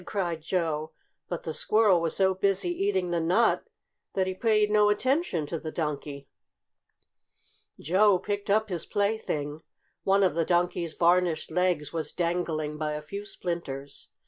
cried 0.03 0.41
Joe. 0.41 0.93
But 1.29 1.43
the 1.43 1.53
squirrel 1.53 2.01
was 2.01 2.15
so 2.15 2.33
busy 2.33 2.69
eating 2.69 3.11
the 3.11 3.19
nut 3.19 3.65
that 4.15 4.25
he 4.25 4.33
paid 4.33 4.71
no 4.71 4.89
attention 4.89 5.45
to 5.45 5.59
the 5.59 5.71
Donkey. 5.71 6.27
Joe 7.79 8.17
picked 8.17 8.49
up 8.49 8.69
his 8.69 8.83
plaything. 8.87 9.61
One 10.03 10.23
of 10.23 10.33
the 10.33 10.43
Donkey's 10.43 10.95
varnished 10.95 11.51
legs 11.51 11.93
was 11.93 12.13
dangling 12.13 12.79
by 12.79 12.93
a 12.93 13.01
few 13.03 13.25
splinters. 13.25 14.09